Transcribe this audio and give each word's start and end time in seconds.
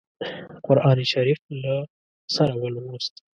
قرآن 0.67 0.97
شریف 1.11 1.39
له 1.63 1.75
سره 2.35 2.53
ولووست. 2.61 3.13